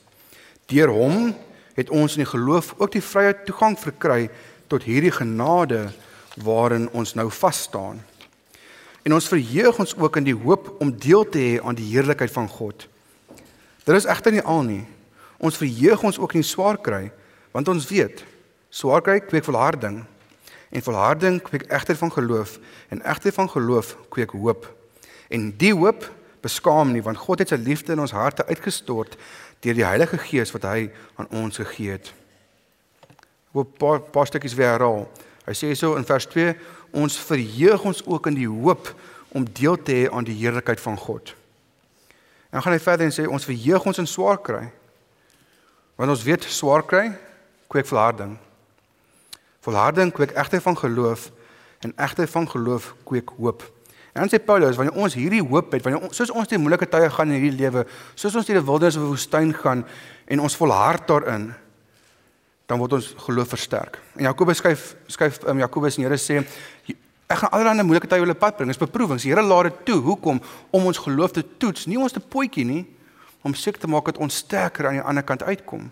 [0.65, 1.33] Deur hom
[1.75, 4.27] het ons in die geloof ook die vrye toegang verkry
[4.71, 5.87] tot hierdie genade
[6.43, 8.01] waarin ons nou vas staan.
[9.03, 12.31] En ons verheug ons ook in die hoop om deel te hê aan die heerlikheid
[12.31, 12.87] van God.
[13.87, 14.83] Dit is egter nie al nie.
[15.39, 17.07] Ons verheug ons ook in die swaar kry,
[17.55, 18.23] want ons weet,
[18.69, 20.01] swaar kry kweek volharding
[20.67, 22.57] en volharding kweek egter van geloof
[22.91, 24.67] en egter van geloof kweek hoop.
[25.33, 26.05] En die hoop
[26.41, 29.17] beskaam nie, want God het sy liefde in ons harte uitgestort
[29.65, 32.11] deur die Heilige Gees wat hy aan ons gegee het.
[33.57, 35.07] Op paar, paar stukkies weer herhaal.
[35.47, 36.53] Hy sê so in vers 2,
[36.97, 38.91] ons verheug ons ook in die hoop
[39.35, 41.33] om deel te hê aan die heerlikheid van God.
[42.51, 44.67] En gaan hy verder en sê ons verheug ons in swaar kry.
[45.97, 47.09] Want ons weet swaar kry
[47.67, 48.37] kweek volharding.
[49.65, 51.31] Volharding kweek egtheid van geloof
[51.83, 53.65] en egtheid van geloof kweek hoop.
[54.17, 57.05] En dan sê Paulus wanneer ons hierdie hoop het, wanneer soos ons deur moeilike tye
[57.13, 57.83] gaan in hierdie lewe,
[58.17, 59.83] soos ons deur die wildernis of die woestyn gaan
[60.25, 61.51] en ons volhard daarin,
[62.65, 63.99] dan word ons geloof versterk.
[64.17, 68.25] En Jakobus skryf skryf um, Jakobus en Here sê ek gaan allerlei moeilike tye op
[68.25, 68.73] hulle pad bring.
[68.73, 69.21] Dis beproewings.
[69.21, 69.99] Die Here laat dit toe.
[70.09, 70.41] Hoekom?
[70.73, 72.81] Om ons geloof te toets, nie ons te potjie nie,
[73.45, 75.91] om seker te maak dat ons sterker aan die ander kant uitkom.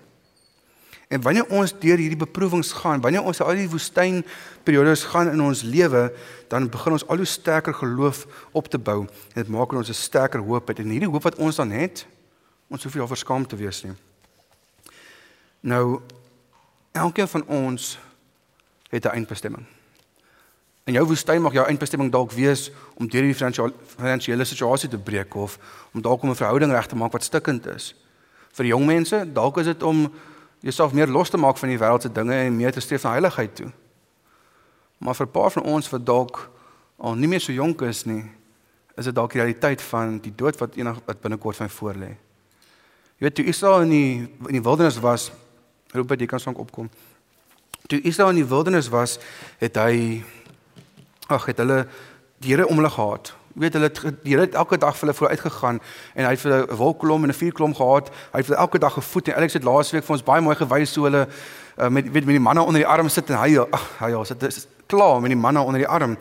[1.08, 5.62] En wanneer ons deur hierdie beproewings gaan, wanneer ons al die woestynperiodes gaan in ons
[5.62, 6.08] lewe,
[6.50, 10.40] dan begin ons al hoe sterker geloof op te bou dit maak ons 'n sterker
[10.40, 10.80] hoop het.
[10.80, 12.06] En hierdie hoop wat ons dan het,
[12.68, 13.94] ons hoef nie al verskaam te wees nie.
[15.60, 16.02] Nou
[16.92, 18.00] elkeen van ons
[18.90, 19.66] het 'n eindbestemming.
[20.84, 25.36] En jou woestyn mag jou eindbestemming dalk wees om deur hierdie finansiële situasie te breek
[25.36, 25.60] of
[25.94, 27.96] om dalk om 'n verhouding reg te maak wat stikkend is.
[28.52, 30.12] Vir jong mense, dalk is dit om
[30.66, 33.54] jouself meer los te maak van die wêreldse dinge en meer te streef na heiligheid
[33.56, 33.68] toe.
[34.98, 36.50] Maar vir 'n paar van ons wat dalk
[36.98, 38.24] al nie meer so jonk is nie,
[38.98, 42.18] is dit dalk die realiteit van die dood wat enig wat binnekort van voor lê.
[43.18, 45.32] Jy weet toe Israel in die in die wildernis was,
[45.92, 46.90] roep dit jy kan sonk opkom.
[47.88, 49.20] Toe Israel in die wildernis was,
[49.58, 50.24] het hy
[51.28, 51.88] ag het hulle
[52.38, 53.90] die Here om hulle gehad weet hulle
[54.24, 55.80] die Here het elke dag vir hulle vooruit gegaan
[56.14, 58.10] en hy het vir hulle 'n wolkkolom en 'n vuurkolom gehad.
[58.32, 60.96] Hy het vir elke dag gevoed en Alex het laasweek vir ons baie mooi gewys
[60.96, 61.28] hoe hulle
[61.80, 64.24] uh, met weet met die manne onder die arm sit en hy ag hy ja,
[64.24, 66.18] sit is klaar met die manne onder die arm.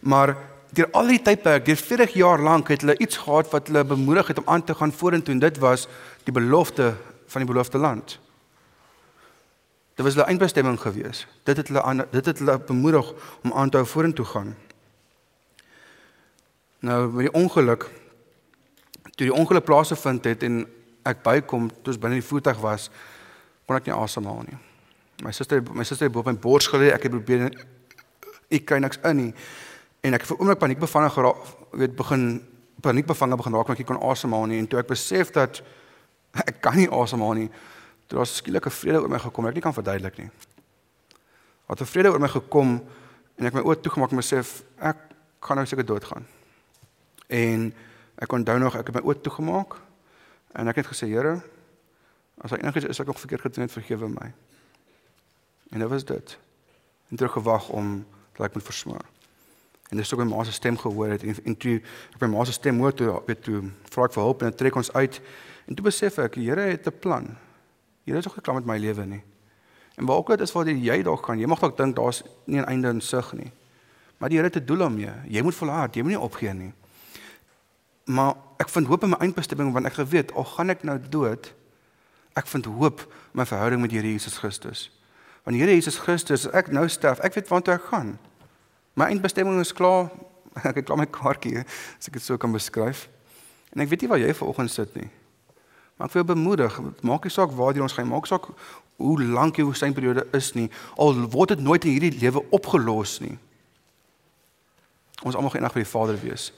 [0.00, 0.36] Maar
[0.70, 4.26] deur al die tydperk, deur 40 jaar lank het hulle iets gehad wat hulle bemoedig
[4.26, 5.88] het om aan te gaan vorentoe en dit was
[6.24, 6.94] die belofte
[7.26, 8.18] van die beloofde land.
[9.94, 11.26] Dit was hulle eindbestemming gewees.
[11.44, 14.56] Dit het hulle aan dit het hulle bemoedig om aan te hou vorentoe gaan.
[16.84, 17.86] Nou met die ongeluk
[19.14, 20.64] toe die ongeluk plaasgevind het en
[21.06, 22.88] ek bykom toe ons binne die voertuig was
[23.64, 24.58] kon ek nie asemhaal nie.
[25.24, 27.46] My suster my suster het bo op my bors gelê, ek het probeer
[28.50, 29.30] ek kry niks in nie.
[30.04, 32.26] En ek het vir oomblik paniekbevange geraak, weet begin
[32.84, 35.62] paniekbevange begin raak want ek kon asemhaal nie en toe ek besef dat
[36.50, 37.48] ek kan nie asemhaal nie,
[38.10, 40.30] toe was skielik 'n vrede oor my gekom, ek nie kan verduidelik nie.
[41.64, 42.76] Wat 'n vrede oor my gekom
[43.38, 44.98] en ek my oë toegemaak en besef ek
[45.40, 46.33] gaan nou seker doodgaan.
[47.26, 47.74] En
[48.14, 49.76] ek onthou nog ek het my oë toegemaak
[50.52, 51.40] en ek het gesê Here
[52.42, 54.32] as daar enigiets is wat ek nog verkeerd gedoen het vergewe my.
[55.70, 56.38] En dit was dit.
[57.08, 58.04] En terug gewag om
[58.36, 59.10] dat ek moet versmaak.
[59.90, 61.76] En dis ook my ma se stem gehoor het en, en toe
[62.14, 63.60] ek my ma se stem hoor toe weet toe
[63.92, 65.20] vra ek vir hulp en dit trek ons uit
[65.68, 67.36] en toe besef ek die Here het 'n plan.
[68.04, 69.22] Here is ook geklam met my lewe nie.
[69.96, 72.60] En waar ook dit is waar jy dalk gaan, jy mag dalk dink daar's nie
[72.60, 73.52] 'n einde in sig nie.
[74.18, 75.14] Maar die Here het 'n doel om jou.
[75.28, 76.72] Jy moet volhard, jy moet nie opgee nie.
[78.04, 81.48] Maar ek vind hoop in my eindbestemming want ek geweet al gaan ek nou dood,
[82.36, 84.90] ek vind hoop in my verhouding met Here Jesus Christus.
[85.44, 88.14] Want Here Jesus Christus, ek nou sterf, ek weet waartoe ek gaan.
[88.94, 90.12] My eindbestemming is klaar.
[90.62, 91.64] Ek het klaar my kaartjie,
[91.98, 93.08] as ek dit so kan beskryf.
[93.74, 95.08] En ek weet nie waar jy vanoggend sit nie.
[95.98, 98.46] Maar ek wil bemoedig, maak nie saak waar jy ons gaan, maak saak
[99.02, 103.34] hoe lank jou woestynperiode is nie, al word dit nooit in hierdie lewe opgelos nie.
[105.26, 106.52] Ons almal gaan eendag by die Vader wees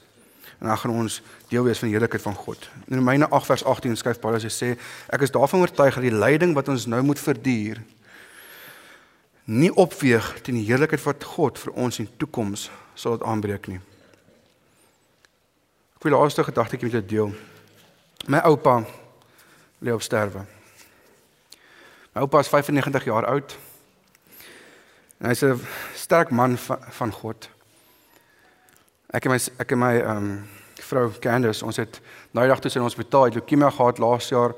[0.58, 2.68] en dan gaan ons deel wees van die heerlikheid van God.
[2.88, 4.70] In Romeine 8 vers 18 skryf Paulus hy sê
[5.12, 7.82] ek is daarvan oortuig dat die lyding wat ons nou moet verduur
[9.46, 12.66] nie opweeg teen die heerlikheid wat God vir ons in toekoms
[12.98, 13.78] sal dit aanbreek nie.
[15.96, 17.34] Ek wil laaste gedagtetjie met jou deel.
[18.26, 18.80] My oupa
[19.78, 20.42] lê op sterwe.
[22.14, 23.56] My oupa is 95 jaar oud.
[25.20, 25.60] En hy's 'n
[25.94, 27.48] sterk man van God.
[29.16, 30.32] Ek en my ek en my ehm um,
[30.86, 31.94] vrou Candice, ons het
[32.36, 34.52] nou dag toe in ons hospitaal leukemie gehad laas jaar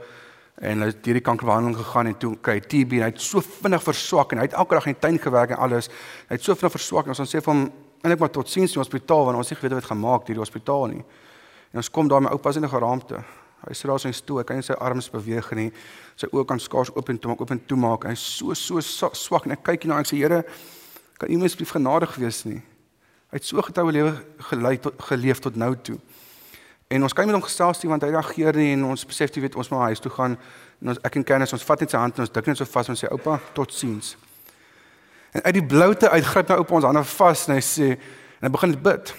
[0.58, 3.84] en hy het hierdie kankerbehandeling gegaan en toe kry TB en hy het so vinnig
[3.84, 5.86] verswak en hy het elke dag in die tuin gewerk en alles.
[6.26, 7.62] Hy het so vinnig verswak en ons sê vir hom
[8.02, 10.86] eintlik maar tot sins in die hospitaal want ons nie geweet wat gemaak hierdie hospitaal
[10.90, 11.04] nie.
[11.70, 13.22] En ons kom daar my oupa se in 'n geraamte.
[13.62, 15.72] Hy sit daar op sy stoel, hy kan nie sy arms beweeg nie.
[16.16, 18.04] Sy oë kan skaars oop en toe maak, oop en toe maak.
[18.04, 18.80] Hy's so so
[19.12, 20.44] swak en ek kyk hier na en ek sê Here,
[21.18, 22.62] kan U my asseblief genadig wees nie?
[23.28, 24.14] Hy het so getroue lewe
[24.48, 25.98] gelei tot geleef tot nou toe.
[26.88, 29.34] En ons kan nie met hom gesels nie want hy reageer nie en ons besef
[29.36, 30.38] jy weet ons moet huis toe gaan
[30.80, 32.72] en ons ek en Kenneth ons vat net sy hand en ons dik net so
[32.72, 34.14] vas en sê oupa totsiens.
[35.36, 37.90] En uit die bloute uit gryp nou oupa ons hande vas en hy sê
[38.38, 39.12] en hy begin bid.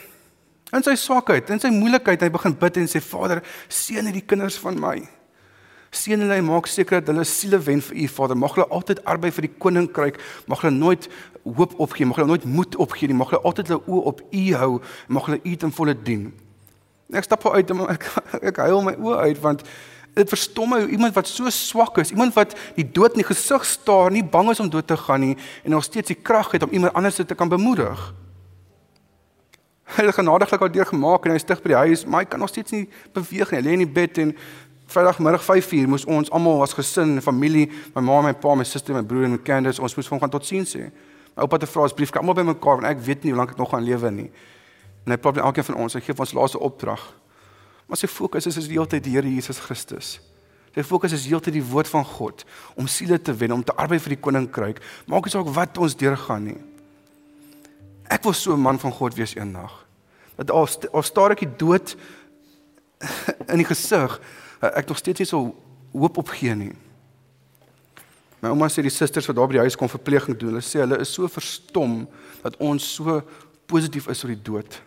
[0.74, 3.44] In sy swakheid, in sy moeilikheid, hy begin bid en sê Vader,
[3.74, 4.98] seën hierdie kinders van my.
[5.90, 8.38] Seën hulle en maak seker dat hulle siele wen vir U Vader.
[8.38, 10.20] Mag hulle altyd arbei vir die koninkryk.
[10.50, 11.08] Mag hulle nooit
[11.44, 13.18] hoop opgee, mag hulle nooit moed opgee nie.
[13.18, 14.72] Mag hulle altyd hulle oë op U hou
[15.08, 16.30] mag hulle U ten volle dien.
[17.14, 18.06] Ek stap uit en ek
[18.52, 19.66] ek huil my oë uit want
[20.20, 23.28] dit verstom my hoe iemand wat so swak is, iemand wat die dood in die
[23.30, 26.52] gesig staar, nie bang is om dood te gaan nie en nog steeds die krag
[26.52, 28.02] het om iemand anders te kan bemoedig.
[29.96, 32.42] Hy het genadiglik al deur gemaak en hy terug by die huis, maar hy kan
[32.42, 32.84] nog steeds nie
[33.16, 33.58] beweeg nie.
[33.58, 34.36] Hy lê in die bed en
[34.90, 38.96] Vrydagmiddag 5uur moes ons almal as gesin en familie, my ma, my pa, my suster,
[38.98, 40.88] my broer en my kinders, ons moes vir hom gaan totsiens sê.
[41.40, 43.52] My oupa het 'n vraesbrief kom almal by mekaar want ek weet nie hoe lank
[43.52, 44.32] ek nog gaan lewe nie.
[45.06, 47.14] En hy praat met elkeen van ons, hy gee ons laaste opdrag.
[47.88, 50.20] Maar sy fokus is is die hele tyd die Here Jesus Christus.
[50.76, 54.00] Sy fokus is heeltyd die woord van God om siele te wen, om te arbei
[54.00, 54.82] vir die koninkryk.
[55.08, 56.60] Maak nie saak wat ons deurgaan nie.
[58.10, 59.88] Ek wil so 'n man van God wees eendag.
[60.36, 61.96] Dat al, al staar ek die dood
[63.54, 64.20] in die gesig,
[64.62, 65.56] ek nog steeds nie so
[65.94, 66.76] hoop opgee nie.
[68.40, 70.80] My ouma sê die susters wat daar by die huis kom verpleging doen, hulle sê
[70.84, 72.06] hulle is so verstom
[72.44, 73.20] dat ons so
[73.70, 74.80] positief is oor die dood.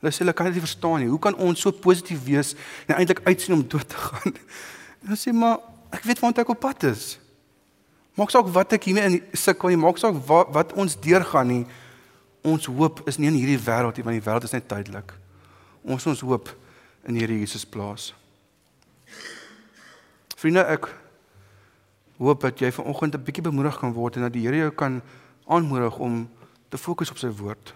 [0.00, 1.10] Hulle sê hulle kan dit nie verstaan nie.
[1.12, 2.54] Hoe kan ons so positief wees
[2.86, 4.36] en eintlik uitsien om dood te gaan?
[5.06, 5.60] En hulle sê maar
[5.94, 7.18] ek weet waar ek op pad is.
[8.16, 11.62] Maak saak wat ek hiermee in sukkel nie, maak saak wat, wat ons deurgaan nie.
[12.48, 15.12] Ons hoop is nie in hierdie wêreld nie, want die wêreld is net tydelik.
[15.84, 16.48] Ons ons hoop
[17.06, 18.08] in Here Jesus plaas.
[20.40, 20.88] Vriende, ek
[22.18, 25.02] hoop dat jy vanoggend 'n bietjie bemoedig kan word en dat die Here jou kan
[25.46, 26.28] aanmoedig om
[26.68, 27.74] te fokus op sy woord.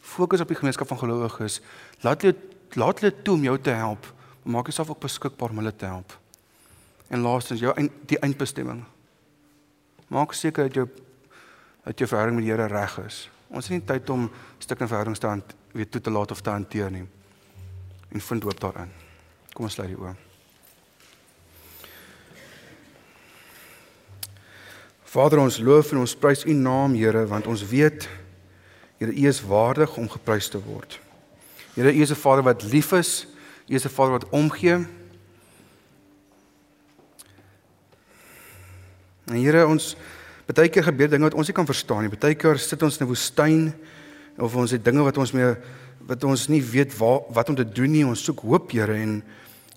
[0.00, 1.60] Fokus op die gemeenskap van gelowiges.
[2.00, 2.36] Laat hulle
[2.76, 4.14] laat hulle toe om jou te help.
[4.42, 6.18] Maak jouself ook beskikbaar om hulle te help.
[7.08, 8.84] En laastens jou die eindbestemming.
[10.08, 10.88] Maak seker dat jou
[11.84, 13.30] dat jou verhouding met die Here reg is.
[13.48, 15.40] Ons het nie tyd om stukke verhoudings te
[15.72, 17.06] weer toe te laat of te hanteer nie.
[18.08, 18.92] En vind hoop daarin.
[19.52, 20.27] Kom ons sluit die oë.
[25.08, 28.04] Vader ons loof en ons prys U naam Here want ons weet
[29.00, 30.98] Here U is waardig om geprys te word.
[31.76, 33.26] Here U is 'n Vader wat lief is,
[33.68, 34.84] U is 'n Vader wat omgee.
[39.26, 39.96] En Here ons
[40.46, 42.18] baie keer gebeur dinge wat ons nie kan verstaan nie.
[42.18, 43.74] Baie keer sit ons in 'n woestyn
[44.38, 45.54] of ons het dinge wat ons mee
[46.06, 48.06] wat ons nie weet waar wat om te doen nie.
[48.06, 49.22] Ons soek hoop Here en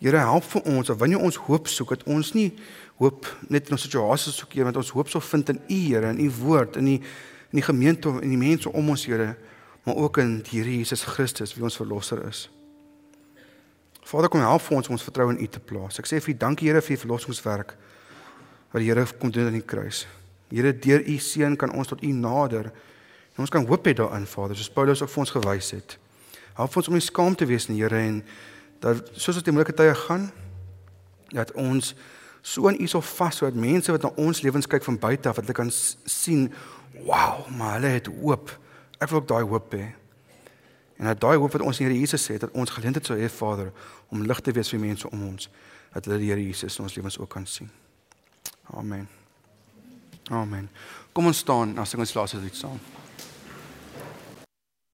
[0.02, 2.50] Here help vir ons of wanneer ons hoop soek dat ons nie
[2.98, 6.10] hoop net in ons situasies soek Here, want ons hoop sou vind in U Here,
[6.10, 7.02] in U woord, in die
[7.52, 9.36] in die gemeente en die mense om ons Here,
[9.86, 12.46] maar ook in die Here Jesus Christus wie ons verlosser is.
[14.08, 16.00] Vader kom help vir ons om ons vertroue in U te plaas.
[16.02, 17.76] Ek sê vir U dankie Here vir U verlossingswerk
[18.72, 20.06] wat die Here kom doen aan die kruis.
[20.50, 22.72] Here deur U seun kan ons tot U nader.
[23.36, 25.98] En ons kan hoop hê daarin Vader, soos Paulus ook vir ons gewys het.
[26.58, 28.24] Help ons om nie skaam te wees nie Here en
[28.82, 30.32] dat soos dit in moeilike tye gaan
[31.32, 31.94] dat ons
[32.42, 35.38] so in U so vas sodat mense wat na ons lewens kyk van buite af,
[35.38, 36.48] wat hulle kan sien,
[37.06, 38.52] wow, maar hulle het hoop.
[38.98, 39.92] Ek wil ook daai hoop hê.
[41.02, 43.30] En dat daai hoop wat ons in Here Jesus het, dat ons geleentheid sou hê,
[43.30, 43.72] Vader,
[44.10, 45.50] om lig te wees vir mense om ons,
[45.94, 47.70] dat hulle die Here Jesus in ons lewens ook kan sien.
[48.74, 49.08] Amen.
[50.30, 50.70] Amen.
[51.14, 52.82] Kom ons staan, dan sing ons laaste lied saam.